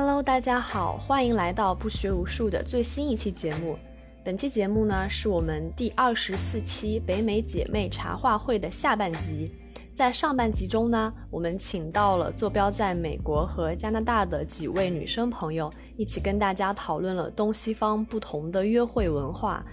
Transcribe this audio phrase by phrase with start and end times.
[0.00, 3.76] Hello，大家好，欢迎来到不学无术的最新一期节目。
[4.24, 9.52] 本期节目呢，是我们第二十四期北美姐妹茶话会的下半集。
[9.92, 19.66] 在上半集中呢，我们请到了坐标在美国和加拿大的几位女生朋友，一起跟大家讨论了东西方不同的约会文化，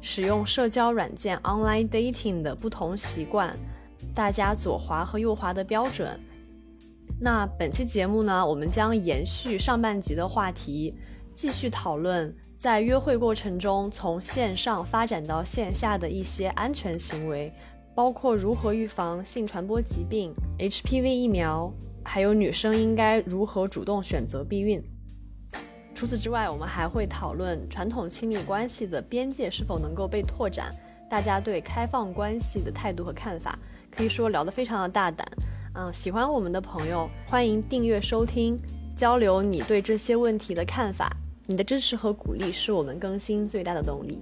[0.00, 3.52] 使用社交软件 online dating 的不同习惯，
[4.14, 6.16] 大家左滑和右滑的标准。
[7.24, 10.92] 那本期节目呢，我们将延续上半集的话题，
[11.32, 17.52] 继续讨论在约会过程中从线上发展到线下的一些安全行为。
[17.94, 24.82] 包括如何预防性传播疾病、HPV 疫苗，还有女生应该如何主动选择避孕。
[25.94, 30.74] 除此之外，我们还会讨论传统亲密关系的边界是否能够被拓展，
[31.08, 33.56] 大家对开放关系的态度和看法，
[33.92, 35.24] 可以说聊得非常的大胆。
[35.74, 38.60] 嗯，喜欢我们的朋友，欢迎订阅收听，
[38.94, 41.10] 交流你对这些问题的看法。
[41.46, 44.20] 你的支持和鼓励是我们更新最大的动力。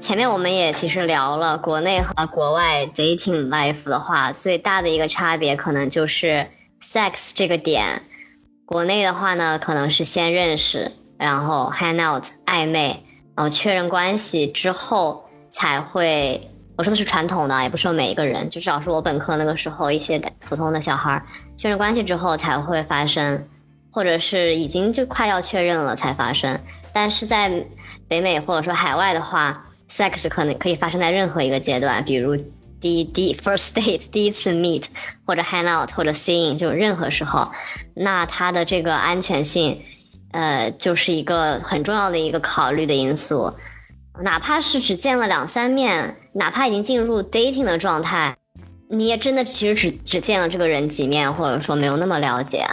[0.00, 6.46] 前面我们也其实聊了国内和国外 dating life 的话，最大的一个差别可能就是
[6.82, 8.02] sex 这个点。
[8.64, 16.40] 国内的话呢，可能是先认识，然后 hang out 暧昧，然后确认关系之后才会。
[16.76, 21.22] 我说的是传统的，也不说每一个人，就至少是我本科那个时候一些普通的小孩
[21.54, 23.46] 确认关系之后才会发生，
[23.90, 26.58] 或者是已经就快要确认了才发生。
[26.90, 27.52] 但是在
[28.08, 32.34] 北美或者说海外的话，sex 可能可以发生在任何一个阶段，比如
[32.80, 34.84] 第一第 first date 第一次 meet
[35.26, 37.46] 或者 hang out 或者 seeing 就任何时候，
[37.92, 39.78] 那它的这个安全性，
[40.30, 43.52] 呃，就是一个很重要的一个考虑的因素。
[44.22, 48.36] 哪怕是只见了两三面，哪怕已经进入 dating 的状态，
[48.88, 52.66] 你也真的其实只只见了这个人几面，或者说没有那么了解。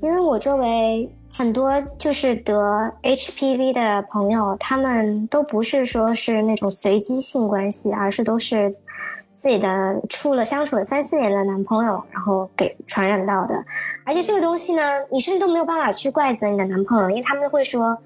[0.00, 2.54] 因为我周围很多就是得
[3.02, 8.70] HPV 的朋友，他们都不是说是那种随机性关系，而是都是
[9.34, 13.64] 自己的处了相处了三四年的男朋友，然后给传染到的。
[14.06, 17.98] 而且这个东西呢，你甚至都没有办法去怪责你的男朋友，因为他们会说，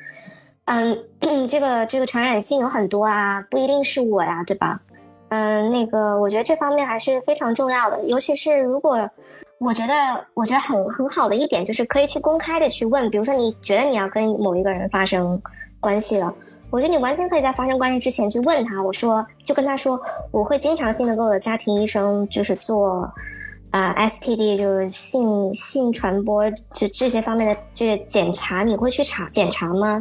[0.66, 1.04] 嗯，
[1.48, 4.80] 这个这个传染性有很多啊，不一定是我呀，对吧？
[5.28, 9.08] 嗯，那个我觉得这方面还是非常重要的，尤其是如果。
[9.64, 9.94] 我觉得，
[10.34, 15.40] 我觉得很很好的一点就是可以去公开的去问，比如说你觉得你要跟某一个人发生
[15.78, 16.34] 关系了，
[16.70, 19.96] 我觉得你完全可以在发生关系之前去问他，我说就跟他说，
[20.32, 23.08] 我会经常性的跟我的家庭医生就是做，
[23.72, 30.00] 啊 STD 就是性性传播这这些方面的这个检查，你会去查检查吗？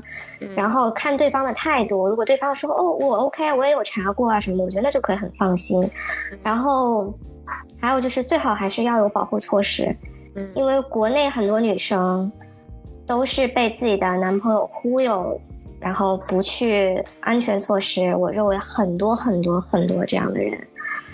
[0.56, 5.90] 然后看对方的态度，如果对方说哦我 OK，我也有查过啊什么，我觉得那就可以很放心，
[6.44, 7.12] 然后。
[7.82, 9.94] 还有就是最好还是要有保护措施，
[10.36, 12.32] 嗯，因为国内很多女生
[13.06, 15.38] 都是被自己的男朋友忽悠，
[15.78, 18.16] 然后不去安全措施。
[18.16, 20.68] 我认为很多很多很多这样的人，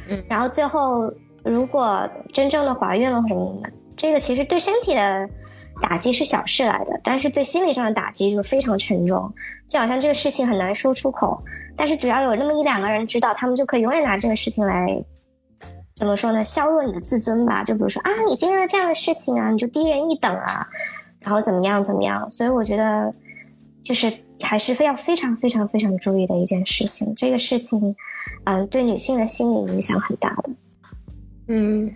[0.10, 1.12] 嗯，然后最后
[1.48, 5.30] 如果真正的怀孕了什么的，这个其实对身体的
[5.82, 9.34] 打击是小事来的，但是对心理上的打击就非常沉重，
[9.68, 11.42] 就好像这个事情很难说出口，
[11.76, 14.88] 但是只要有那么一两个人知道，他们就可以永远拿这个事情来。
[15.96, 16.44] 怎么说呢？
[16.44, 17.64] 削弱你的自尊吧。
[17.64, 20.68] 就比如说啊，你经历了这样的事情啊，你就低人一等啊，
[21.22, 22.30] 然后怎么样怎么样？
[22.30, 23.12] 所以我觉得，
[23.84, 27.16] 就是还是非要非常非常非常注意的一件事情。
[27.16, 27.96] 这个事情，
[28.44, 30.52] 嗯，对女性的心理影响很大的。
[31.48, 31.90] 嗯，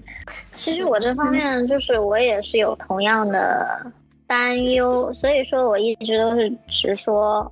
[0.54, 3.86] 其实我这方面就是我也是有同样的
[4.26, 7.52] 担忧，所以说我一直都是直说，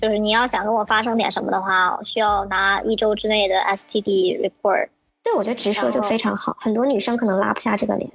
[0.00, 4.88] 就是你要想跟我发生点什么的话，需要拿一周之内的 STD report。
[5.24, 8.08] 对，我觉得直说就非常好，很多女生可能拉不下这个脸。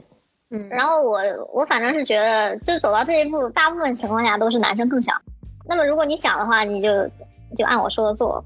[0.49, 1.19] 嗯，然后我
[1.53, 5.13] 我反正是觉得，就走到这一步，大部分情况下都是男生更想。
[5.67, 6.89] 那么如果你想的话，你就
[7.57, 8.41] 就按我说的做。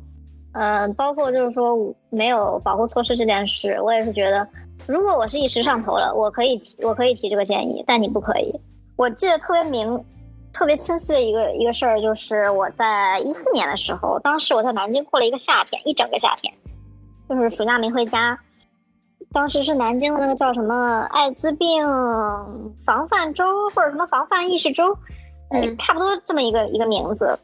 [0.54, 1.78] 嗯，包括就是说
[2.10, 4.46] 没有保护措施这件事，我也是觉得，
[4.88, 8.54] 如果我是一时上头了，我可以提我可以提这个建议，但你不可以。
[8.98, 10.04] 我记得特别明、
[10.54, 16.54] 特别清晰的一个一个事儿，就是我在一四年的时候，当时我在南京过了一个夏天，一整个夏天，
[17.30, 18.38] 就是暑假没回家。
[19.34, 21.88] 当时是南京的那个叫什么艾滋病
[22.86, 24.94] 防范周或者什么防范意识周，
[25.52, 27.40] 嗯，差不多这么一个一个名字，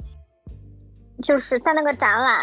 [1.23, 2.37] 就是在那个展览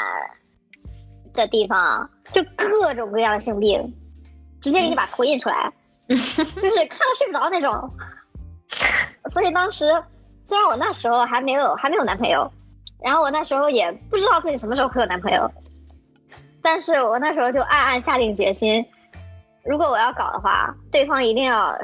[1.35, 3.95] 的地方，就各种各样的性病，
[4.65, 5.71] 直接给你把图印出来，
[6.09, 6.25] 就是
[6.89, 7.91] 看了睡不着那种。
[9.29, 9.93] 所以当时
[10.47, 12.51] 虽然我那时候还没有还没有男朋友，
[13.03, 15.51] 然后我那时候也不知道自己什么时候会有男朋友，
[16.63, 18.83] 但是我那时候就暗暗下定决心。
[19.67, 21.79] 如果我要搞的话，对方一定要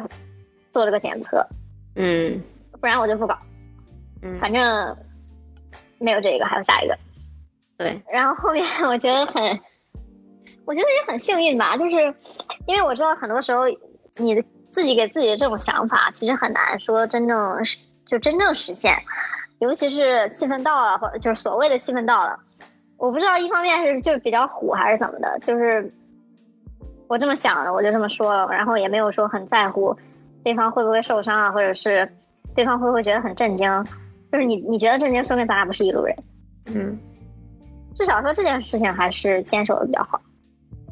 [0.72, 1.46] 做这个检测，
[1.96, 2.42] 嗯
[2.80, 3.36] 不然我就不搞。
[4.22, 4.96] 嗯，反正
[5.98, 6.96] 没有这个，还有下一个。
[7.76, 9.60] 对，然后后面 我觉得很，
[10.64, 11.96] 我觉得也很幸运吧，就是
[12.66, 13.64] 因为我知道很多时候
[14.16, 18.96] 你的自己给自己的这种想法，其实很难说真正实就真正实现，
[19.58, 22.38] 尤其是气氛到了，或者就是所谓的气氛到了，
[22.96, 25.90] 我不知道一方面是就比较虎还是怎么的，就是
[27.08, 29.96] 我这么想的，我就这么说了，然后也没有说很在乎
[30.44, 32.08] 对方会不会受伤啊，或者是
[32.54, 33.84] 对方会不会觉得很震惊，
[34.30, 36.16] 就是你你觉得震惊，说明咱俩不是一路人。
[36.66, 36.96] 嗯
[37.96, 40.18] 至少说这件事情还是坚守的比较好。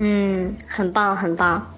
[0.00, 1.74] 嗯，很棒很棒。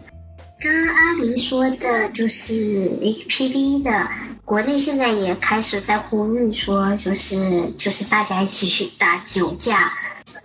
[0.60, 2.52] 刚刚阿狸说的就是
[3.00, 4.08] HPV 的，
[4.44, 9.90] 国内现在也开始在呼吁说，就是就是大家一起去打酒驾，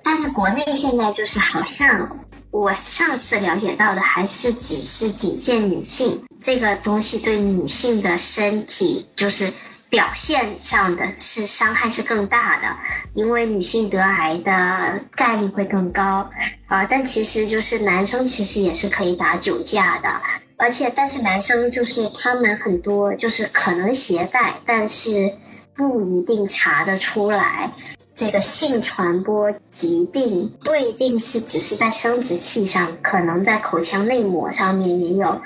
[0.01, 2.09] 但是国内现在就是好像
[2.51, 9.51] 我上次了解到的还是只是仅限女性，这个东西对女性的身体就是
[9.95, 12.67] 表现上的是伤害是更大的，
[13.13, 16.29] 因为女性得癌的概率会更高。
[16.67, 20.09] 啊、但其实就是男生其实也是可以打酒驾的，
[20.57, 25.31] 而且但是男生就是他们很多就是可能携带，但是
[25.73, 27.71] 不一定查得出来。
[28.13, 35.41] 这个性传播疾病不一定是只是在生殖器上，可能在口腔内膜上面也有。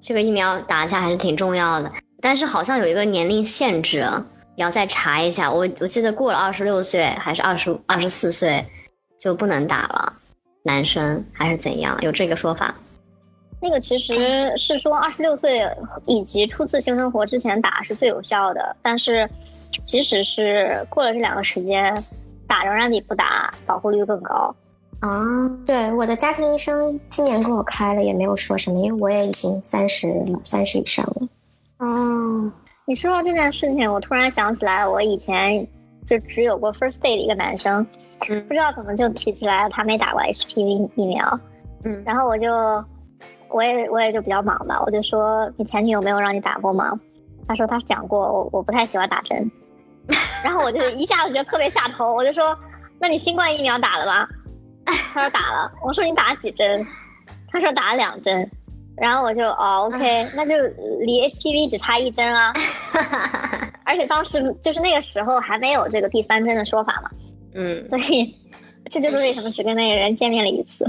[0.00, 4.08] 这个疫苗打一下还是挺重要的，但是好像有一个年龄限制，
[4.54, 5.52] 你要再查一下。
[5.52, 8.64] 我我记得过了二十六岁还是二十二十四岁
[9.18, 10.12] 就不能打了，
[10.62, 11.98] 男生还是怎样？
[12.00, 12.72] 有这个说法？
[13.60, 15.68] 那个其实是说二十六岁
[16.06, 19.28] 以及初次性生活之前打是最有效的，但是
[19.84, 21.92] 即使是过了这两个时间，
[22.46, 24.54] 打仍然比不打保护率更高。
[25.00, 31.28] 啊，对，我的家庭医生今年给我开了，也没有说什么，因为我也已经三十了，三十以上了。
[31.82, 32.52] 哦，
[32.86, 35.66] 你说到这件事情，我突然想起来，我以前
[36.06, 37.84] 就只有过 first date 的一个男生，
[38.28, 41.40] 嗯不知道怎么就提起来他没打过 HPV 疫苗，
[41.84, 42.52] 嗯然后我就
[43.48, 46.92] 我也我也就比较忙吧，我就说你前女友没有让你打过吗？
[47.48, 49.50] 他说他讲过，我我不太喜欢打针，
[50.44, 52.56] 然后我就一下子就特别下头，我就说
[53.00, 54.28] 那你新冠疫苗打了吗？
[55.12, 56.86] 他说打了，我说你打了几针？
[57.50, 58.48] 他说打了两针，
[58.96, 60.54] 然后我就哦 OK，那就
[61.00, 62.52] 离 HPV 只差一针啊，
[63.84, 67.10] 而且当时就是那个时候还没有这个第三针的说法嘛，
[67.54, 68.34] 嗯，所以
[68.90, 70.84] 这就是为什么只跟那个人见面了一次。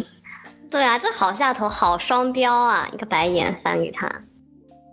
[0.70, 2.90] 对啊，这好下头，好双标啊！
[2.92, 4.10] 一个白眼翻给他。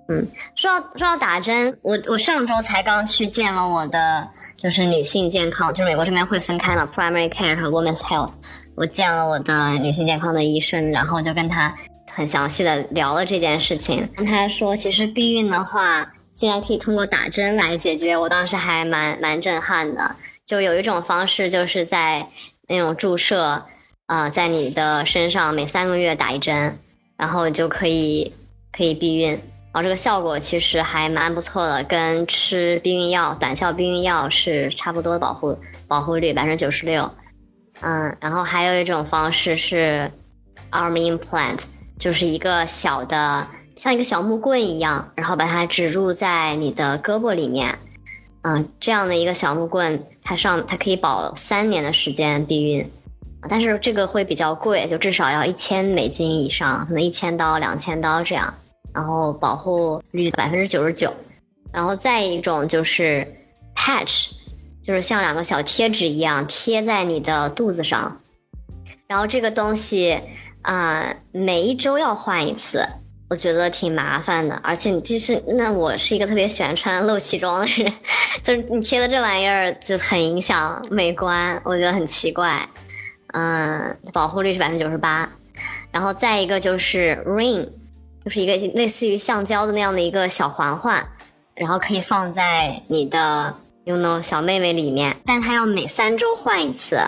[0.09, 8.33] 嗯，说到说到打针，我我上周才刚去见了我的就是女性健康，就是美国这边会分开嘛，primary care 和 women's health。
[8.77, 11.75] 我见了我的女性健康的医生，然后就跟他
[12.21, 14.07] 很详细的聊了这件事情。
[14.15, 20.15] 跟他说，其实避孕的话，竟然可以通过打针来解决，我当时还蛮蛮震撼的。
[20.45, 22.29] 就有一种方式，就是在
[22.69, 23.65] 那种注射。
[24.07, 26.77] 啊、在你的身上每三个月打一针，
[27.17, 28.35] 然后就可以
[28.73, 35.57] 可以避孕，然后这个效果其实还蛮不错的，跟吃避孕药、短效避孕药是差不多的保护
[35.87, 37.09] 保护率百分之九十六。
[37.83, 40.11] 嗯，然后还有一种方式是
[40.73, 41.61] arm implant，
[42.01, 47.79] 就是一个小的像一个小木棍一样，然后把它植入在你的胳膊里面。
[48.43, 52.91] 嗯，这样的一个小木棍，它上它可以保三年的时间避孕。
[53.51, 58.53] 但是这个会比较贵，就至少要一千美金以上，可能一千刀、两千刀这样，
[58.95, 61.13] 然后保护率百分之九十九。
[61.71, 63.27] 然后再一种就是
[63.77, 64.31] patch，
[64.83, 68.21] 就是像两个小贴纸一样贴在你的肚子上，
[69.07, 70.19] 然后这个东西
[70.63, 72.87] 啊、每一周要换一次，
[73.29, 74.55] 我觉得挺麻烦的。
[74.63, 77.93] 而且你就是那我是一个特别喜欢穿露脐装的人，
[78.43, 82.69] 就是你贴的这玩意儿就很影响美观，我觉得很奇怪。
[83.33, 85.31] 嗯，保护率是百分之九十八，
[85.91, 87.67] 然后再一个就是 ring，
[88.25, 91.07] 就是一个类似于橡胶的那样的一个小环环，
[91.55, 96.99] 然后可以放在你的 you know 小妹妹里面，但它要每三周换一次。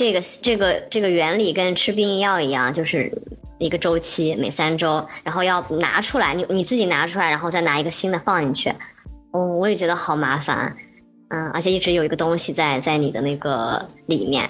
[0.00, 3.12] 这个这个这个原理跟吃避孕药一样，就是
[3.58, 8.72] 一个周期，每三周，然后要拿出来，你你自己拿出来，然后再拿一个新的放进去。
[9.32, 10.74] 哦，我也觉得好麻烦，
[11.28, 14.48] 嗯，而且一直有一个东西在在你的那个里面。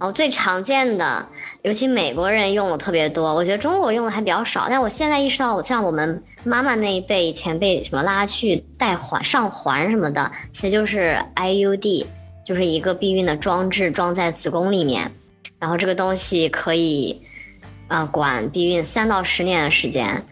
[0.00, 1.24] 然后最常见的，
[1.62, 4.66] 尤其美国人用的特别多，我觉得中国用的还比较少。
[4.68, 12.04] 但我现在意识到，像我们妈妈那一辈以前被什么拉去戴环、上环什么的，其实就是 IUD，
[12.46, 15.10] 就是一个避孕的装置，装在子宫里面。
[15.58, 17.20] 然后这个东西可以
[17.88, 20.24] 呃管避孕三到十年的时间。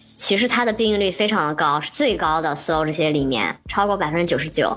[0.00, 4.76] 其实它的避孕率非常的高，是最高的，所有这些里面超过百分之九十九。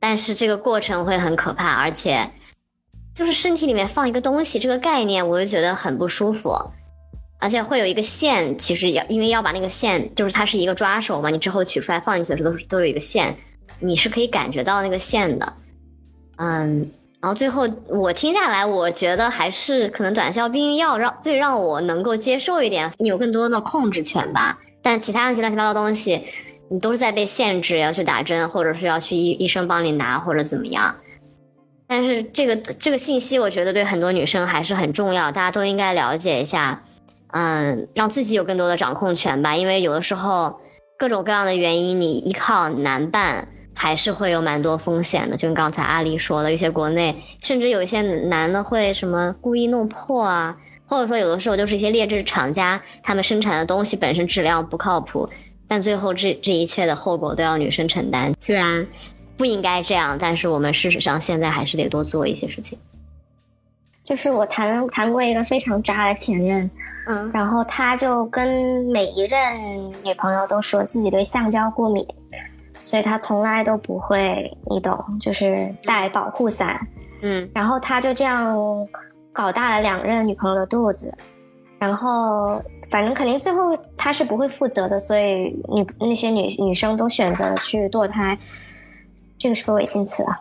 [0.00, 2.32] 但是这个过程会很可怕，而且
[3.14, 6.58] 就是身体里面放一个东西，这个概念我就觉得很不舒服。
[7.38, 13.36] 而且会有一个线，其实要因为要把那个线，就是它是一个抓手嘛，你之后取出来放进去的时候都是都有一个线，
[13.80, 15.52] 你是可以感觉到那个线的。
[16.42, 24.58] 嗯，然后最后我听下来，我觉得还是可能短效避孕药让最让我能够接受一点，你有更多的控制权吧。
[24.82, 26.20] 但其他那些乱七八糟东西，
[26.68, 30.96] 你都是在被限制，要去打针，或者是要去医医生帮你拿，或者怎么样。
[31.86, 36.82] 但是这个这个信息，我觉得对很多女生还是很重要，大家都应该了解一下。
[37.30, 40.60] 嗯，让自己有更多的掌控权吧，因为有的时候
[40.98, 45.36] 各种各样的原因，你依靠男伴还是会有蛮多风险的。
[45.36, 55.26] 就跟刚才阿丽说的，一些国内甚至有一些男的会什么故意弄破啊，或者说有的时候就是一些劣质厂家，他们生产的东西本身质量不靠谱，
[55.66, 58.34] 但最后这这一切的后果都要女生承担。
[58.40, 58.86] 虽然
[59.36, 62.78] 不应该这样，但是我们事实上现在还是得多做一些事情。
[64.04, 66.68] 就是我谈谈过一个非常渣的前任，
[67.08, 69.38] 嗯，然后他就跟每一任
[70.02, 72.04] 女朋友都说自己对橡胶过敏，
[72.92, 76.78] 所以他从来都不会，你懂，就是带保护伞，
[77.22, 78.54] 嗯，然后他就这样
[79.32, 81.10] 搞大了两任女朋友的肚子，
[81.78, 88.38] 然后反正肯定最后他是不会负责的，所以女那些女女生都选择了去堕胎，
[89.38, 90.38] 这个是个违禁词啊？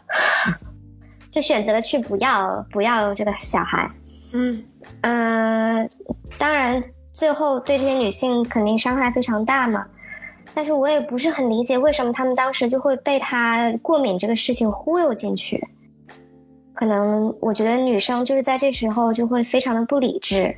[1.32, 3.90] 就选择了去不要不要这个小孩，
[4.36, 4.66] 嗯。
[5.04, 5.90] 嗯，
[6.38, 9.86] 当然最后对这些女性肯定伤害非常大嘛，
[10.54, 15.66] 但是我也不是很理解为什么他们当时就会被他过敏这个事情忽悠进去，
[16.74, 20.56] 可能我觉得女生就是在这时候就会非常的不理智，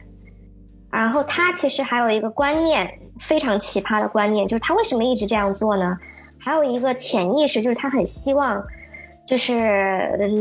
[0.91, 5.97] 然后他其实还有一个观念非常奇葩的观念，就是他为什么一直这样做呢？
[6.39, 8.63] 还有一个潜意识就是他很希望。
[9.25, 9.53] 就是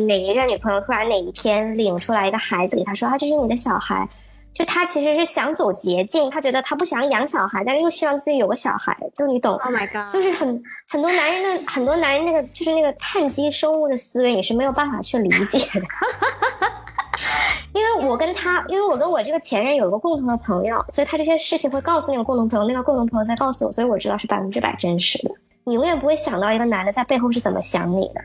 [0.09, 4.09] 哪一任女朋友突然哪一天领出来一个孩子给他说啊，这是你的小孩，
[4.55, 10.13] 就他其实是想走捷径，他觉得他不想养小孩，但是又希望自己有个小孩，就你懂？Oh my god！
[10.13, 15.87] 就是很很多男人的很多男人那个就是那个碳基生物的思维，你是没有办法去理解的。
[17.75, 25.31] 因为我跟他，因为我跟我这个前任有一个共同的朋友，所以他这些事情会告诉那个共同朋友，那个共同朋友再告诉我，所以我知道是百分之百真实的。
[25.65, 28.21] 你永远不会想到一个男的在背后是怎么想你的。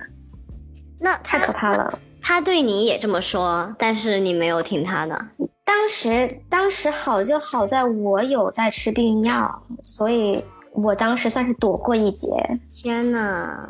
[1.00, 1.98] 那太可怕了。
[2.22, 5.26] 他对你也这么说，但是你没有听他的。
[5.68, 12.30] 当时，当时好就好在我有在吃避孕药，所以我当时算是躲过一劫。
[12.74, 13.68] 天呐，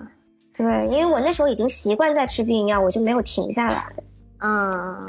[0.55, 3.91] 对，因为我那时候已经习惯在吃避孕药，我就没有停下来。
[4.41, 5.07] 嗯。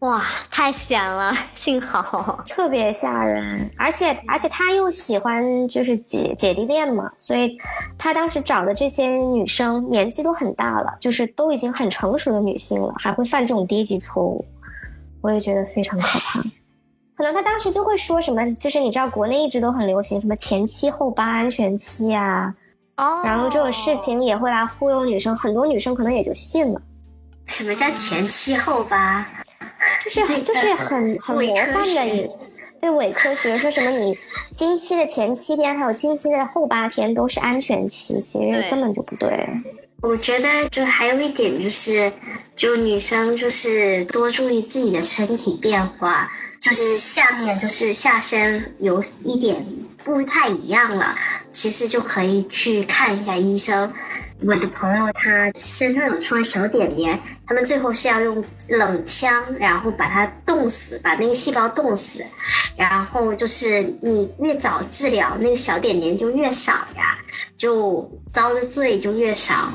[0.00, 1.32] 哇，太险了！
[1.54, 7.56] 幸好 特别吓人，而且而且他又喜欢就是姐姐弟恋嘛，所以
[7.96, 14.44] 他当时找的这些女生年纪都很大了，就是都已经很成熟的女性了，还会犯这种低级错误，
[15.26, 16.40] 我也觉得非常可怕。
[17.16, 22.54] 可能他当时就会说什么，就是你知道国内一直都很流行什么前期后八安全期啊，
[22.96, 26.80] 哦，然后这种事情也会来忽悠女生，很多女生可能也就信了。
[27.46, 29.26] 什么叫前期后八？
[30.04, 32.30] 就是就是很很魔幻的一，
[32.80, 34.16] 对伪科学说什么你
[34.54, 39.48] 经期的前七天还有经期的后八天都是安全期，其实根本就不对。
[40.02, 42.12] 我觉得就还有一点就是，
[42.54, 49.66] 就女生就是多注意自己的身体变化，就是下面就是下身有一点
[50.04, 51.16] 不太一样了，
[51.50, 53.90] 其实就可以去看一下医生。
[54.44, 62.22] 我的朋友他身上有出来小点点，他们最后是要用冷枪，然后把它冻死，把那个细胞冻死，
[62.76, 67.18] 然后就是你越早治疗，那个小点点就越少呀，
[67.56, 69.72] 就遭的罪就越少。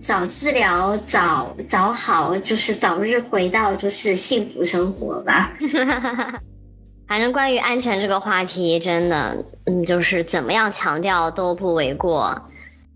[0.00, 5.52] 早治疗早早好，就是早日回到就是幸福生活吧。
[7.08, 12.40] 反正关于安全这个话题，真的，嗯，就是怎么样强调都不为过。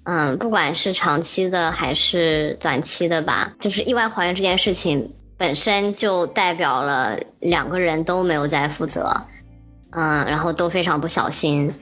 [0.04, 9.12] 嗯，不管是长期的还是短期的吧，就是意外怀孕这件事情本身就代表了两个人都没有在负责，
[9.90, 11.72] 嗯，然后都非常不小心。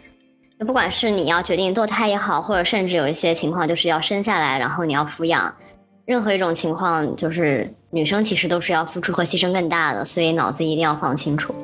[0.61, 5.55] 不管是你要决定堕胎也好，或者甚至有一些情况就是要生下来，然后你要抚养，
[6.07, 11.55] 任何一种情况，就是女生其实都是要付出和牺牲更大的，所以脑子一定要放清楚。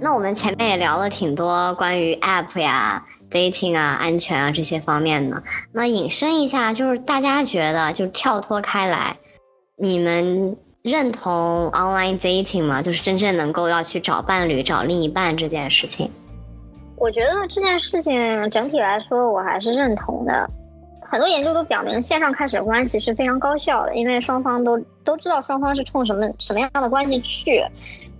[0.00, 3.04] 那我们前面也聊了挺多关于 App 呀。
[3.30, 5.42] dating 啊，安全啊这些方面的，
[5.72, 9.16] 那引申一下，就是大家觉得，就是跳脱开来，
[9.78, 12.82] 你们认同 online dating 吗？
[12.82, 16.10] 就是真正能够要去找伴侣、找另一半这件事情。
[16.96, 20.48] 我觉得这件事情整体来说，我还是认同的。
[21.00, 27.62] 很多研究都表明，线上开始关系是非常高效的，因为双方都都知道双方是冲什么什么样的关系去，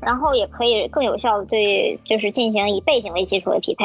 [0.00, 3.84] 然后也可以更有效的对就是进行以背景为基础的匹配。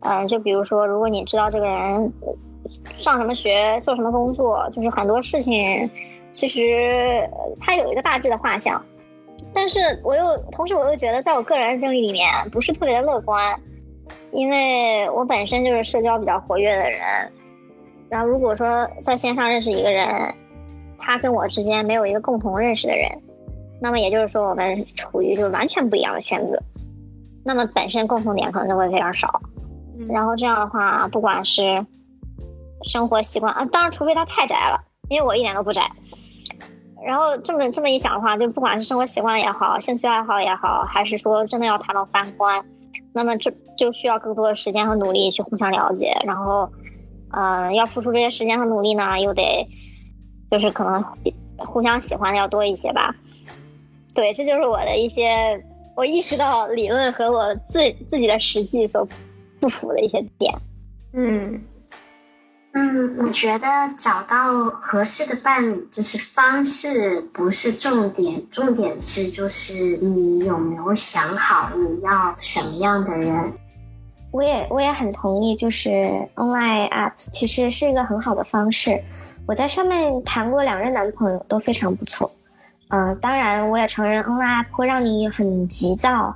[0.00, 2.12] 嗯，就比如说，如果你知道这个人
[2.98, 5.88] 上什么学、做什么工作，就是很多事情
[6.32, 7.28] 其实
[7.60, 8.82] 他有一个大致的画像。
[9.52, 13.58] 但是我又同时我又觉得，在我个人的经历里面不是特别的乐观，
[14.32, 17.00] 因为我本身就是社交比较活跃的人。
[18.08, 20.08] 然后，如果说在线上认识一个人，
[20.98, 23.08] 他跟我之间没有一个共同认识的人，
[23.80, 26.62] 那么也就是说，我们处于就是完全不一样的圈子，
[27.44, 29.40] 那么本身共同点可能就会非常少。
[30.08, 31.84] 然后这样的话，不管是
[32.84, 35.82] 生活习惯啊，当然除非他太宅了，因为我一点都不宅。
[37.04, 42.64] 然后这么这么一想的话，就不管是生活习惯也好，兴趣爱好也好，还是说真的要谈到三观，
[43.12, 46.70] 那么这就需要更多的时间和努力去互相了解，然后。
[47.32, 49.64] 嗯，要付出这些时间和努力呢，又得
[50.50, 51.00] 就是可能
[51.58, 53.14] 互相喜欢的要多一些吧。
[54.16, 55.64] 对，这就是我的一些
[55.94, 57.78] 我意识到理论和我自
[58.10, 59.06] 自己的实际所
[59.60, 60.52] 不符的一些点。
[61.12, 61.62] 嗯
[62.72, 63.66] 嗯，我觉得
[63.98, 73.52] 找到合适的伴侣就是方式不是重点，重点是就是你有没有想好你要什么样的人。
[74.30, 75.88] 我也我也很同意，就是
[76.36, 79.02] online app 其实是一个很好的方式。
[79.46, 82.30] 我在上面谈过两任男朋友，都非常不错。
[82.90, 86.32] 嗯，当然我也承认 online app 会让你很急躁，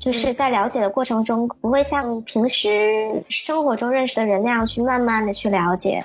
[0.00, 6.02] 就是在了解的过程中不会像平时生活中认识的人那样去慢慢的去了解，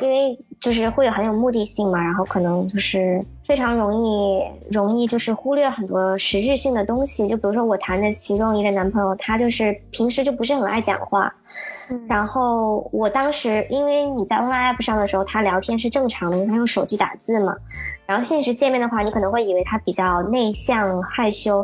[0.00, 0.36] 因为。
[0.60, 7.28] 就是会有很有目的性嘛，然后可能就是非常容易容易就是忽略很多实质性的东西。
[7.28, 11.30] 就比如说我谈的其中一个男朋友，他就是平时就不是很爱讲话。
[12.08, 17.54] 然后我当时因为你在 online app 上的时候，他聊天是正常的，因为他用手机打字嘛。
[18.06, 21.62] 然后现实见面的话，你可能会以为他比较内向害羞。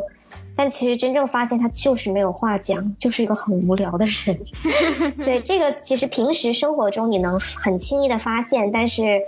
[0.55, 4.39] 但其实真正发现他就是没有话讲，就是一个很无聊的人，
[5.17, 9.21] 所以这个其实平时生活中你能很轻易的发现，但是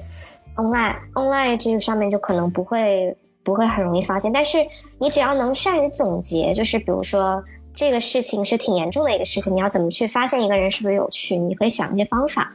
[0.56, 4.32] online online 这个上面就可能不会不会很容易发现。
[4.32, 4.58] 但是
[5.00, 11.38] 你只要能善于总结，就是比如说这个事情是挺严重的一个事情，你要怎么去发现一个人是不是有趣？
[11.38, 12.54] 你可以想一些方法，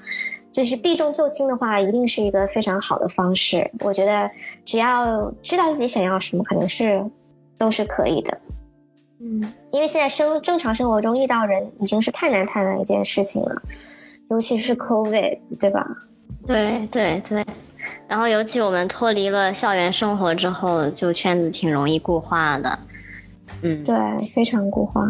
[0.52, 3.68] 就是避重就轻的话，一定是一个非常好的方式。
[3.80, 4.30] 我觉得
[4.64, 7.04] 只要知道自己想要什么，可能是
[7.58, 8.38] 都是可以的。
[9.20, 13.62] 嗯，因为现在生正常生活中遇到人已经是太难太难一件事情了，
[14.30, 15.84] 尤其是 COVID，对吧？
[16.46, 17.44] 对对对，
[18.06, 22.78] 然后尤其我们脱离了校园生活之后，就圈子挺容易固化的。
[23.62, 23.96] 嗯，对，
[24.34, 25.04] 非常固化。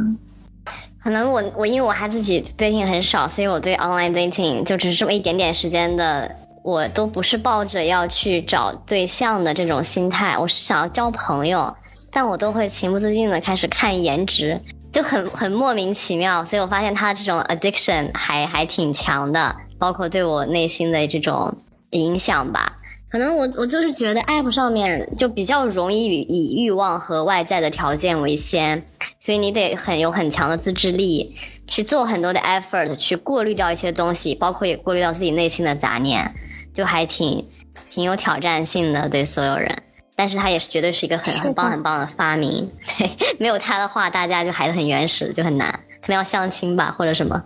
[1.02, 11.72] 可能我我因为我还自己 dating 很少，所以我对 online dating 就只是这么一点点时间的，我都不是抱着要去找对象的这种心态，我是想要交朋友。
[12.10, 14.60] 但我都会情不自禁的开始看颜值，
[14.92, 21.56] 就很很莫名其妙，所以我发现他这种 addiction 还还挺强的，包括对我内心的这种
[21.90, 22.76] 影响吧。
[23.10, 28.84] 可能我我就是觉得 app 上面就比较容易以欲望和外在的条件为先，
[29.18, 31.34] 所以你得很有很强的自制力，
[31.66, 36.34] 去做很多的 effort 去过滤掉一些东西，包括也过滤掉自己内心的杂念，
[36.74, 37.46] 就还挺
[37.88, 39.74] 挺有挑战性的对所有人。
[40.18, 45.70] 但是它也是绝对是一个很很棒很棒的发明， 对，没有它的话，大家就还是很原始，就很难，
[46.02, 47.40] 可能要相亲吧，或者什么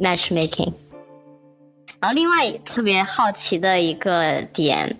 [0.00, 0.72] matchmaking。
[2.00, 4.96] 然后另外特别好奇的一个点，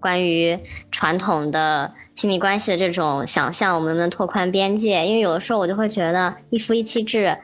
[0.00, 0.58] 关于
[0.90, 5.06] 传统的亲密关系的这种想象，我们能不能拓宽边界？
[5.06, 7.36] 因为有的时候我就会觉得一夫一妻制，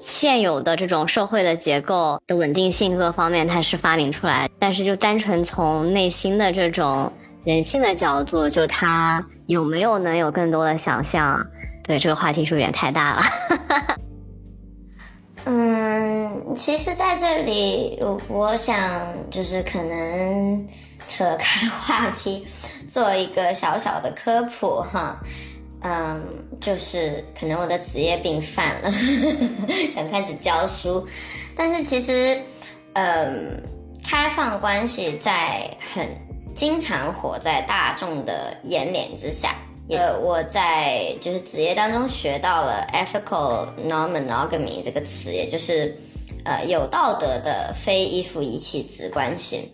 [0.00, 7.12] 现有的这种社会的结构的稳定性各方面它是发明出来，但是就单纯从内心的这种。
[7.44, 11.44] 人性的角度，就他有没有能有更多的想象？
[11.82, 13.96] 对这个话题是不是有点太大了。
[15.44, 18.80] 嗯，其实在这里，我我想
[19.28, 20.66] 就是可能
[21.08, 22.46] 扯开话题，
[22.88, 25.20] 做一个小小的科普哈。
[25.82, 26.22] 嗯，
[26.60, 28.92] 就是可能我的职业病犯了，
[29.92, 31.04] 想开始教书，
[31.56, 32.40] 但是其实，
[32.92, 33.60] 嗯，
[34.04, 36.08] 开放关系在很。
[36.54, 39.54] 经常活在大众的眼帘之下。
[39.90, 45.94] 呃，我在就是职业当中学到了 ethical non-monogamy 这个词，也就是
[46.44, 49.70] 呃有道德的非一夫一妻制关系。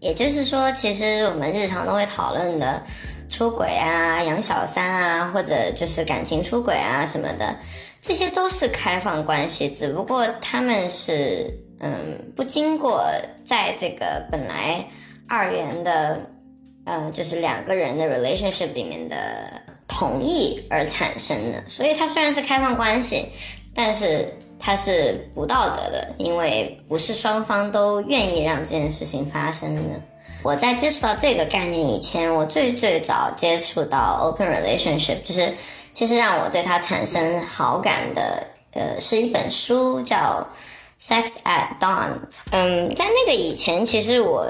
[0.00, 2.82] 也就是说，其实我们日常都会讨论的
[3.30, 7.54] 出轨啊、养小三啊，或者就是感情出轨啊什么的，
[8.00, 13.04] 这些都是开放关系，只不过他们是嗯不经过
[13.46, 14.84] 在这个本来
[15.32, 16.20] 二元的
[16.84, 19.16] 呃就是两个人的 relationship 里面的
[19.88, 23.24] 同意而产生的，所以它虽然是开放关系，
[23.74, 24.28] 但是
[24.60, 29.82] 它是不道德的，因为不是双方都愿意让这件事情发生的。
[30.42, 35.50] 我在接触到这个概念以前，我最最早接触到 open relationship，就是
[35.94, 40.46] 其实让我对它产生好感的，呃，是一本书叫
[41.02, 42.08] 《Sex at Dawn》。
[42.50, 44.46] 嗯，在那个以前，其实我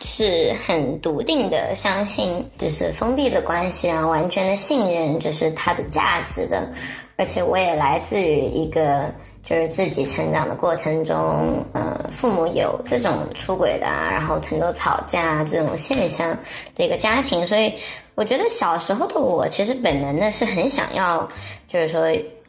[0.00, 6.68] 是很笃定的相信，就是封闭的关系啊，完全的信任，就是它的价值的，
[7.16, 9.12] 而且我也来自于一个。
[9.46, 16.34] 就是自己成长的过程中，呃，父母有这种出轨的，啊，然后很多吵架这种现象
[16.74, 17.74] 的一个家庭，所以
[18.14, 21.28] 我觉得小时候的我其实本能的是很想要，
[21.68, 22.00] 就是说，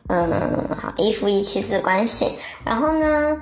[0.07, 2.31] 嗯，一夫一妻制关系。
[2.63, 3.41] 然后呢，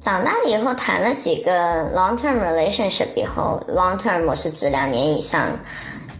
[0.00, 1.52] 长大了以后谈了几个
[1.94, 5.48] long term relationship 以后，long term 我是指两年以上，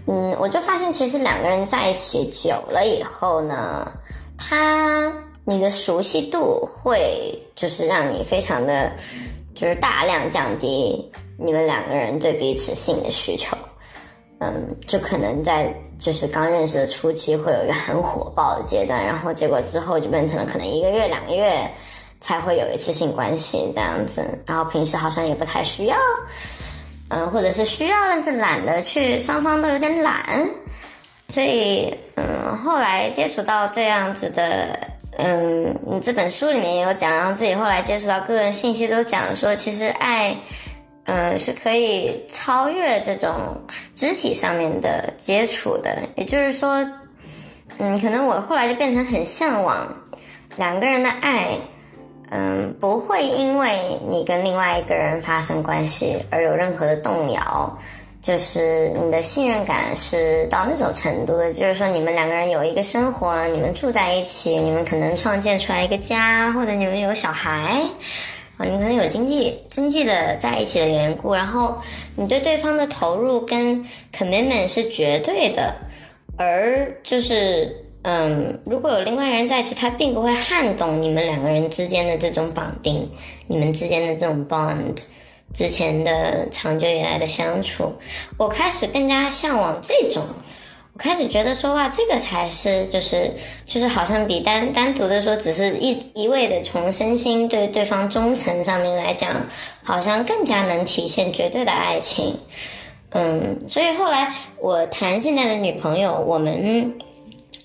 [0.07, 3.91] 嗯，我就发现其实两个人在一起久了以后呢，
[4.37, 5.13] 他。
[5.51, 8.93] 你的熟悉度会就是让你非常的，
[9.55, 13.57] 就是大量降低你们两个人对彼此性的需求，
[14.41, 21.67] 嗯，就可能在就是刚认识的初期会有一个很火爆的阶段，然后结果之后就变成了可能一个月两个月
[22.21, 25.97] 才会有一次性关系这样子，然后平时好像也不太需要，
[27.09, 30.49] 嗯，或者是需要但是懒得去，双方都有点懒，
[31.29, 34.79] 所以嗯，后来接触到这样子的。
[35.21, 40.37] 嗯，这本书里面也有讲，然后自己后来接触到个人信息都讲说，其实爱，
[41.07, 43.35] 嗯，是可以超越这种
[43.97, 45.99] 肢体上面的接触的。
[46.15, 46.89] 也就是说，
[47.79, 49.93] 嗯，可能我后来就变成很向往
[50.57, 51.49] 两个人的爱，
[52.31, 57.79] 嗯，不会因为你跟另外一个人发生关系而有任何的动摇。
[58.21, 67.81] 就是你的信任感是到那种程度的，就是说你们两个人有一个生活，你们住在一起，你们可能创建出来一个家，或者你们有小孩，
[68.59, 71.79] 啊，你可能有经济经济的在一起的缘故，然后
[72.17, 73.83] 你对对方的投入跟
[74.15, 75.75] commitment 是绝对的，
[76.37, 83.11] 而就是嗯，如果有另外一个人在一起，他并不会撼动你们两个人之间的这种绑定，
[83.47, 84.97] 你们之间的这种 bond。
[85.55, 87.91] 之前的长久以来的相处，
[88.37, 90.23] 我开始更加向往这种。
[90.93, 93.35] 我开始觉得说哇，这个才是就是
[93.65, 99.31] 就是好像比单单独的说，只是一一味的从身心对对方忠诚上面来讲，
[99.83, 102.39] 好像更加能体现绝对的爱情。
[103.13, 104.31] 嗯，所以后来
[104.61, 106.93] 我谈现在的女朋友，我们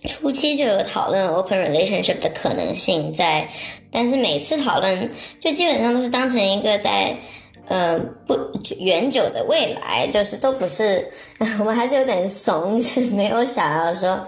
[0.07, 3.47] 初期就有讨论 open relationship 的可能性在，
[3.91, 7.15] 但是每次讨论就基本上都是当成一个在。
[7.69, 8.37] 呃，不
[8.79, 11.07] 远久的未来，就是都不是，
[11.59, 14.19] 我们还是有点怂，是没有想要说，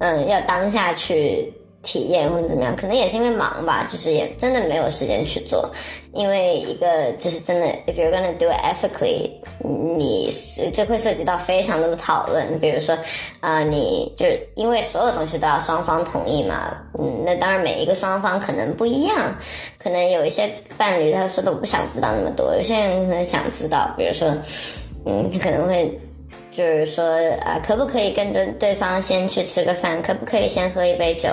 [0.00, 1.54] 嗯，要当下去
[1.86, 5.70] 体验或者怎么样，可能也是因为忙吧，就是也真的没有时间去做。
[6.12, 9.30] 因为一个就是真的，if you're gonna do it ethically，
[9.96, 10.30] 你
[10.74, 12.96] 这会涉及到非常多的讨论，比如说，
[13.40, 19.16] 啊，你就因为所有东西都要双方同意嘛，嗯，那当然每一个双方可能不一样，
[19.78, 24.28] 可能有一些伴侣他说的我不想知道那么多，有些人可能想知道，比如说，
[25.04, 26.00] 嗯，他可能会。
[26.56, 30.00] 就是说，呃，可不可以跟对对方先去吃个饭？
[30.00, 31.28] 可不可以先喝一杯酒？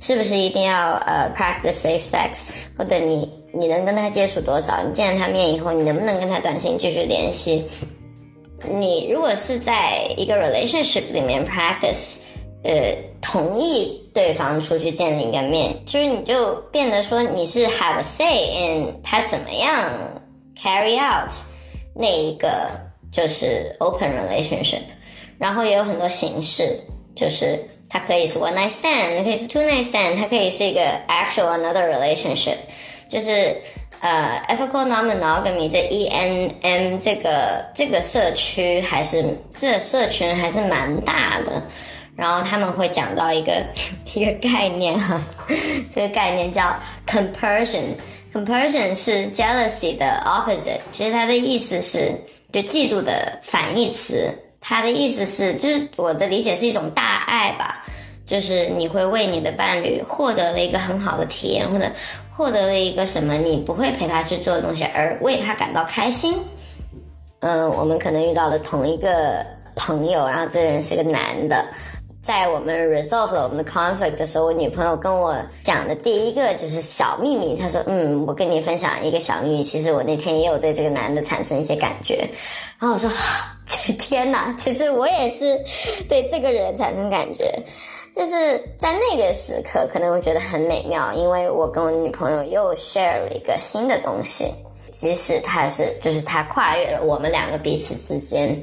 [0.00, 2.44] 是不是一定要呃 practice safe sex？
[2.78, 4.80] 或者你你能跟他接触多少？
[4.84, 7.64] 你见了他面以后，你能不能跟他短信继续联系？
[8.70, 12.18] 你如果是在一个 relationship 里面 practice，
[12.62, 19.90] 呃，同意对方出去见一个面，就是你就变得说你是 have a say in 他怎么样
[20.56, 21.32] carry out
[21.92, 22.86] 那一个。
[23.10, 24.82] 就是 open relationship，
[25.38, 26.78] 然后也有很多形式，
[27.16, 32.56] 就是它可以是 one night stand，也可以是 two night stand，它可以是一个 actual another relationship，
[33.10, 33.56] 就是
[34.00, 41.62] 呃 ethical nomonogamy 这 E N M 这个这个社区还是这社群还是蛮大的，
[42.14, 43.64] 然后他们会讲到一个
[44.12, 45.18] 一个概念哈，
[45.94, 52.12] 这个概念叫 compersion，compersion 是 jealousy 的 opposite，其实它的意思是。
[52.52, 57.84] 就嫉妒的反义词，它的意思是，就是我的理解是一种大爱吧，
[58.26, 61.84] 就是你会为你的伴侣获得了一个很好的体验，或者
[62.34, 66.34] 获得了一个什么你不会陪他去做的东西，而为他感到开心。
[67.40, 69.44] 嗯，我们可能遇到了同一个
[69.76, 71.64] 朋友，然后这个人是个男的。
[72.28, 77.56] 在我们 resolve 了我们的 conflict 的时候，我女朋友跟我讲的第一个就是小秘密。
[77.56, 82.28] 她说：“嗯，我跟你分享一个小秘密，其实我那天也有对这个男的产生一些感觉。”
[82.78, 83.10] 然后我说
[83.98, 85.58] ：“天哪，其实我也是
[86.06, 87.50] 对这个人产生感觉。”
[88.14, 94.52] 就是在那个时刻，可能我觉得很美妙，因为我跟我女朋友又 share 了一个新的东西，
[94.92, 98.60] 即使他是就是他跨越了我们两个彼此之间。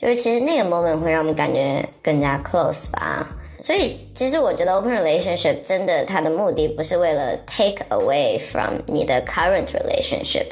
[0.00, 3.26] 就是其实那个 moment 会让我们感觉更加 close 吧，
[3.60, 10.46] 所以其实我觉得 open relationship 真的它的目的不是为了 take away from 你的 current relationship，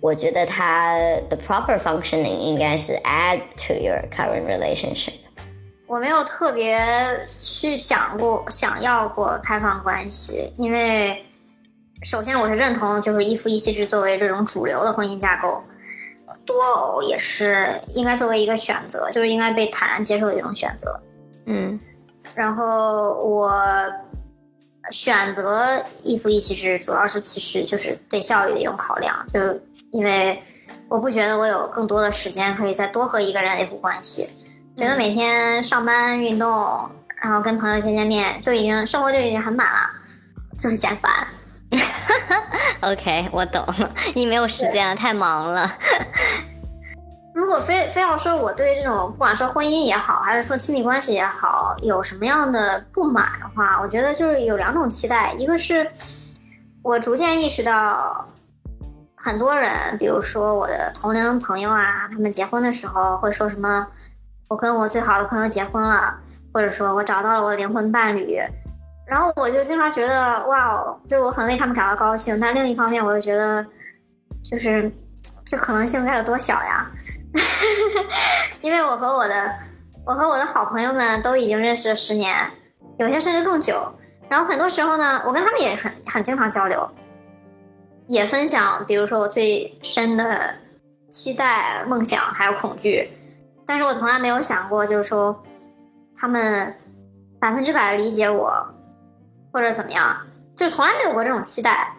[0.00, 0.98] 我觉得它
[1.30, 5.14] 的 proper functioning 应该是 add to your current relationship。
[5.86, 6.78] 我没有特别
[7.40, 11.16] 去想过想要过开放关系，因为
[12.02, 15.62] 首先我是认同就是一夫一妻制作为这种主流的婚姻架构。
[16.44, 21.00] 多偶也是应该作为一个选择，就是应该被坦然接受的一种选择。
[21.46, 21.78] 嗯，
[22.34, 23.52] 然后我
[24.90, 30.42] 选择一夫一妻制，主要是其实就是对效率的一种考量，就是因为
[30.88, 34.28] 我不觉得我有更多的时间可以再多和一个人维护关系，
[34.76, 36.48] 觉得每天上班、运动，
[37.22, 39.80] 然后跟朋友见见面，就已经生活就已经很满了，
[40.58, 41.26] 就是嫌烦。
[42.82, 45.72] OK，我懂了，你没有时间了，太忙了。
[47.34, 55.90] 如果非非要说我对这种不管说婚姻也好，还是说亲密关系也好，有什么样的不满的话，我觉得就是有两种期待，一个是
[56.82, 58.26] 我逐渐意识到，
[59.16, 63.86] 很多人，比如说我的同龄朋友啊，他们结婚的时候会说什么，
[64.48, 66.14] 我跟我最好的朋友结婚了，
[66.52, 68.38] 或者说我找到了我的灵魂伴侣。
[69.06, 72.38] 然后我就经常觉得，哇哦，就是我很为他们感到高兴。
[72.40, 73.64] 但另一方面，我又觉得，
[74.42, 74.90] 就是
[75.44, 76.90] 这可能性该有多小呀？
[78.62, 79.54] 因为我和我的，
[80.06, 82.50] 我和我的好朋友们都已经认识了十年，
[82.98, 83.80] 有些甚至更久。
[84.28, 86.88] 然后很多时候呢，我跟他们也很很经常交流，
[88.06, 90.54] 也分享，比如说我最深的
[91.10, 93.10] 期待、梦想还有恐惧。
[93.66, 95.42] 但是我从来没有想过，就是说
[96.16, 96.74] 他们
[97.40, 98.66] 百分之百的理解我。
[99.54, 100.16] 或者怎么样，
[100.56, 101.94] 就从来没有过这种期待。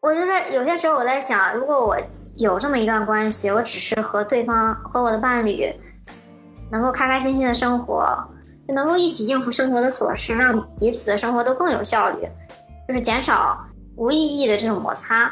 [0.00, 1.94] 我就在有些时候我在想，如果我
[2.36, 5.68] 有这么一段关系，我只是和对方和我的伴侣
[6.70, 8.06] 能够开开心心的生活，
[8.66, 12.28] 就能够一起应付生活的琐事，让彼此的生活都更有效率，
[12.88, 13.58] 就是减少
[13.96, 15.30] 无意义的这种摩擦，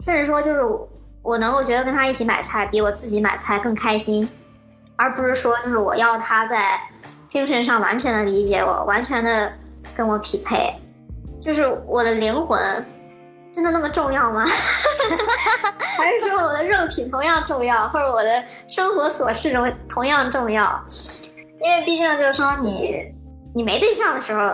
[0.00, 0.60] 甚至说就是
[1.22, 4.28] 我能够觉得跟他一起买菜比我自己买菜更开心，
[4.96, 6.80] 而不是说就是我要他在
[7.26, 9.52] 精神上完全的理解我，完全的。
[9.96, 10.74] 跟我匹配，
[11.40, 12.58] 就是我的灵魂，
[13.54, 14.44] 真的那么重要吗？
[15.96, 20.84] 还是说我的肉体同样重要，或者我的生活琐事中同样重要？
[21.62, 23.00] 因为毕竟就是说，你
[23.54, 24.52] 你没对象的时候，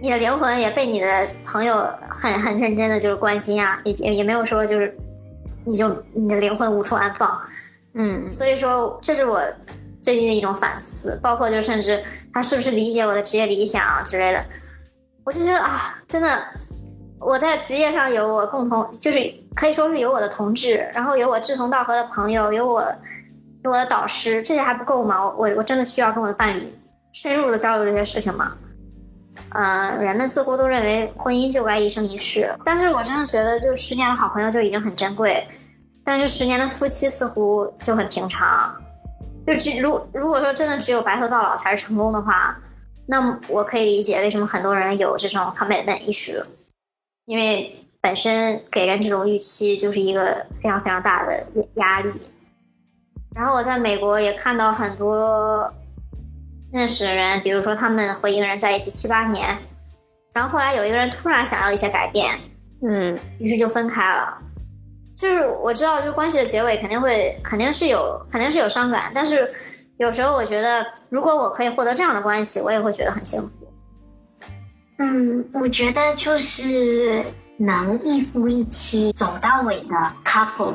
[0.00, 1.74] 你的灵魂也被你的朋友
[2.08, 4.96] 很很认真的就是关心啊，也也也没有说就是
[5.64, 7.38] 你就你的灵魂无处安放。
[7.94, 9.42] 嗯，所以说这是我。
[10.02, 12.00] 最近的一种反思，包括就甚至
[12.32, 14.44] 他是不是理解我的职业理想之类的，
[15.24, 16.46] 我就觉得啊，真的，
[17.20, 19.18] 我在职业上有我共同，就是
[19.54, 22.82] 可以说是有我的同志，然后有我志同道合的朋友，有我
[23.64, 25.22] 有我的导师，这些还不够吗？
[25.36, 26.78] 我我真的需要跟我的伴侣
[27.12, 28.52] 深入的交流这些事情吗？
[29.50, 35.46] 嗯，人们似乎都认为婚姻就该一生一世，但是我真的觉得，就十年的好朋友就已经很珍贵，
[36.04, 38.74] 但是十年的夫妻似乎就很平常。
[39.46, 42.58] 就只如如果说真的只有白头到老才是成功的话，
[43.06, 46.44] 那我可以理解为什么很多人有这种 commitment 意识，
[47.26, 52.10] 因为本身给人这种预期就是一个非常非常大的压力。
[53.34, 55.70] 然后我在美国也看到很多
[56.72, 59.58] 认识的人，比如说他们和一个人在一起七八年，
[60.32, 62.38] 然后后来有一个人突然想要一些改变，
[62.88, 64.38] 嗯，于是就分开了。
[65.16, 69.10] 就是我知道，就是关系的结尾肯定会，肯定是有，肯定是有伤感。
[69.14, 69.50] 但是
[69.98, 73.65] 有时候我觉得，如果我可以获得这样的关系，我也会觉得很幸福。
[74.98, 77.24] 嗯，我觉得就是
[77.56, 80.74] 能一夫一妻走到尾的 couple，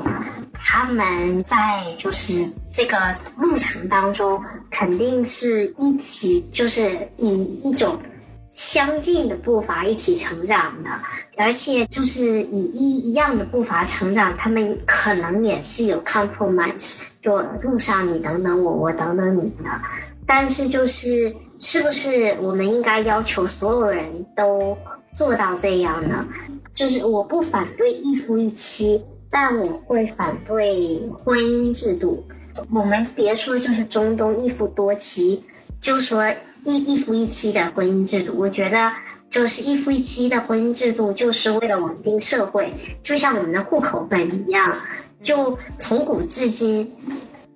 [0.53, 2.97] 他们在就是这个
[3.37, 7.99] 路程当中，肯定是一起，就是以一种。
[8.53, 10.89] 相近的步伐一起成长的，
[11.37, 19.63] 而且就是以一一样的步伐成长，他们可能也是有 compromise，就路上你等等我，我等等你的。
[20.27, 24.75] 但是就是是不是我们应该要求所有人都
[25.13, 26.27] 做到这样呢？
[26.73, 32.25] 就是我不反对一夫一妻，但我会反对婚姻制度。
[32.73, 35.41] 我们别说就是中东一夫多妻，
[35.79, 36.25] 就说
[36.65, 38.91] 一一夫一妻的婚姻制度，我觉得
[39.29, 44.75] 就是一夫一妻的婚姻制度，就是为了稳定社会，就像我们的户口本一样，
[45.21, 46.91] 就从古至今，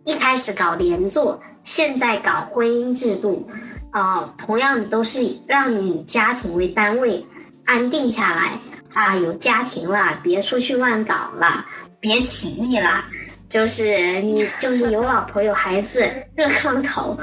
[0.03, 3.47] 一开始搞连坐，现在搞婚姻制度，
[3.95, 7.25] 哦，同样都是让你以家庭为单位
[7.63, 8.59] 安定下来
[8.93, 11.65] 啊，有家庭了，别出去乱搞了，
[12.01, 13.05] 别起义了。
[13.47, 16.01] 就是你，就是有老婆有孩子
[16.35, 17.17] 热炕头，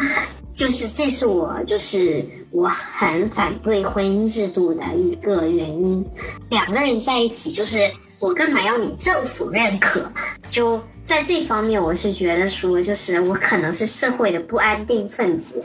[0.50, 6.02] 就是这是我，就是我很反对婚姻制度的一个原因。
[6.48, 7.78] 两个人在一起，就是
[8.22, 10.08] 我干嘛要你政府认可？
[10.48, 15.60] 就在这方面，我是觉得说，就是我可能是社会的不安定分子。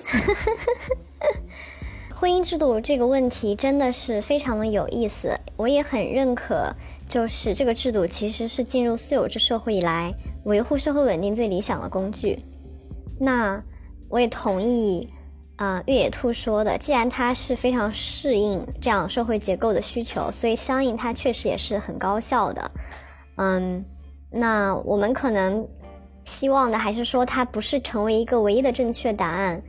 [2.12, 6.74] 婚姻制度这个问题真的是非常的有意思，我也很认可，
[7.08, 10.12] 就是这个制度其实是进入私有制社会以来。
[10.46, 12.44] 维护社会稳定最理想的工具，
[13.20, 13.62] 那
[14.10, 15.08] 我也同意，
[15.58, 22.72] 啊，越野兔说的，既然它是非常适应这样社会结构的需求，所以相应它确实也是很高效的，
[23.38, 23.84] 嗯，
[24.30, 25.68] 那我们可能
[26.26, 29.60] 希望的还是说它不是成为一个唯一的正确答案，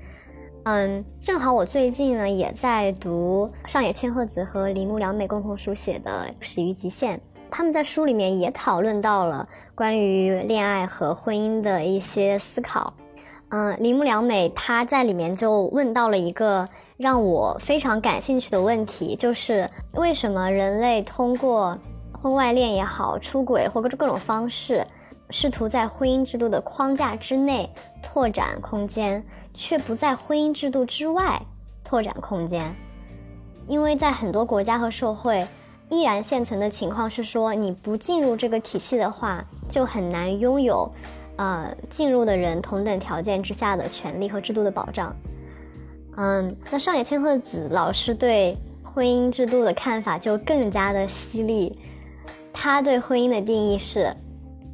[0.64, 7.16] 嗯，正好我最近呢也在读上野千鹤子和铃木良美共同书写的《始于极限》。
[7.50, 12.92] 他们在书里面也讨论到了关于恋爱和婚姻的一些思考。
[13.50, 21.78] 嗯，铃木良美她在里面就问到了一个让我非常感兴趣的问题，就是为什么人类通过
[22.12, 24.86] 婚外恋也好、出轨或各种各种方式，
[25.30, 27.70] 试图在婚姻制度的框架之内
[28.02, 31.40] 拓展空间，却不在婚姻制度之外
[31.82, 32.74] 拓展空间？
[33.66, 35.46] 因为在很多国家和社会。
[35.90, 40.92] 依然现存的情况是说，你不进入这个体系的话，就很难拥有，
[41.38, 45.14] 呃，进入的人同等条件之下的权利和制度的保障。
[46.16, 51.78] 嗯，那上野千鹤子老师对婚姻制度的看法就更加的犀利。
[52.52, 54.12] 他对婚姻的定义是：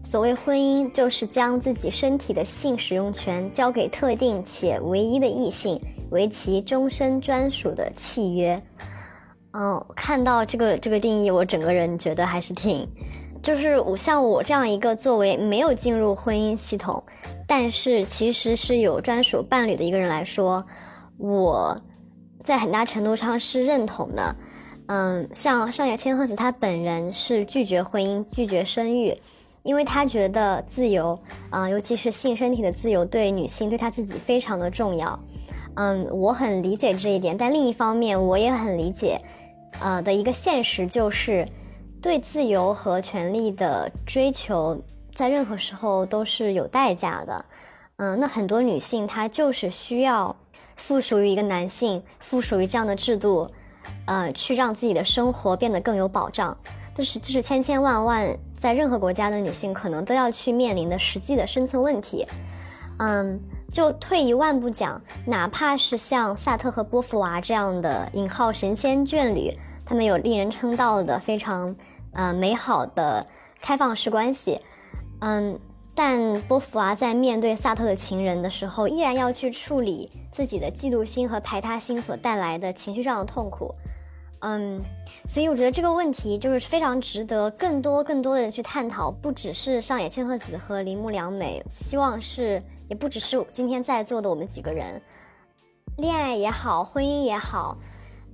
[0.02, 5.78] 所谓婚姻，就是将自己身体的性使用权交给特定且唯一的异性，
[6.10, 8.62] 为其终身专属的契约。
[9.52, 12.88] 嗯，看到这个这个定义，我整个人觉得还是挺，
[13.44, 17.04] 就是我像我这样一个作为没有进入婚姻系统，
[17.46, 20.64] 但是其实是有专属伴侣的一个人来说，
[21.18, 21.78] 我
[22.42, 24.34] 在很大程度上是认同的。
[24.86, 29.14] 嗯，像上野千鹤子她本人是拒绝婚姻、拒绝生育，
[29.62, 31.18] 因为她觉得自由，
[31.50, 35.20] 啊，尤其是性身体的自由，对女性对她自己非常的重要。
[35.74, 39.20] 嗯，我很理解这一点，但另一方面，我也很理解。
[39.80, 41.46] 呃的一个现实就是，
[42.04, 44.78] 对自由和权利的追求，
[45.14, 47.42] 在任何时候都是有代价的。
[47.96, 50.36] 嗯，那很多女性她就是需要
[50.76, 53.48] 附属于一个男性，附属于这样的制度，
[54.04, 56.54] 呃，去让自己的生活变得更有保障。
[56.94, 62.26] 这是这是千千万万在任何国家的女性可能都要去面临的实际的生存问题。
[62.98, 63.40] 嗯。
[63.72, 69.52] 就退一万步讲，哪怕是像萨特和波伏娃这样的引号神仙眷侣，
[69.84, 71.74] 他们有令人称道的非常，
[72.14, 73.26] 呃美好的
[73.60, 74.60] 开放式关系，
[75.20, 75.58] 嗯，
[75.94, 83.74] 但波伏娃在面对萨特的情人的时候，依然要去处理自己的嫉妒心和排他心所带来的情绪上的痛苦，
[84.40, 84.80] 嗯，
[85.26, 92.62] 所以我觉得这个问题就是非常值得更多更多的人去探讨，不只是上野千鹤子和铃木良美，希望是。
[92.86, 95.00] 也不只是今天在座的我们几个人，
[95.96, 97.78] 恋爱也好，婚姻也好，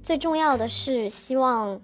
[0.02, 1.80] 最重要的是希望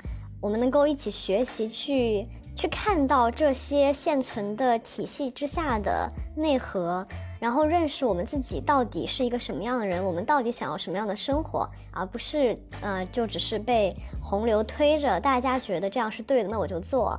[0.46, 7.04] 我们能够一起学习，去去看到这些现存的体系之下的内核，
[7.40, 17.18] 然后认识我们自己到底是一个什么样的人，我们到底想要什么样的生活，而不是呃，就只是被洪流推着，大家觉得这样是对的，那我就做。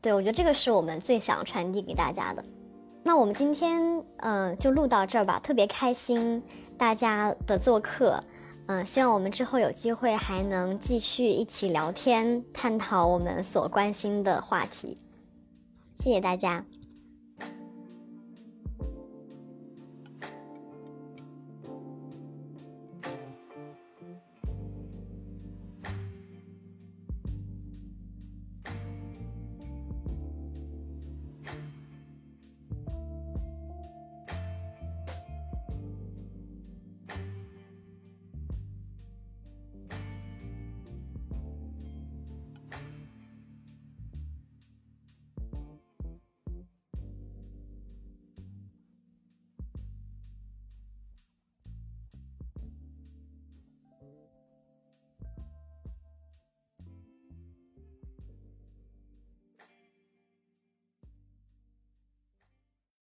[0.00, 2.42] 对我觉得这个是我们最想传递给大家的。
[3.02, 6.42] 那我们今天嗯就录到这儿吧，特别开心
[6.78, 8.24] 大家的做客，
[8.66, 14.96] 嗯，希望我们之后有机会还能继续一起聊天，探讨我们所关心的话题。
[15.94, 16.64] 谢谢大家。